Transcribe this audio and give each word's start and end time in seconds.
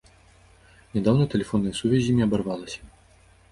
Нядаўна 0.95 1.27
тэлефонная 1.35 1.75
сувязь 1.81 2.03
з 2.09 2.17
імі 2.17 2.27
абарвалася. 2.29 2.81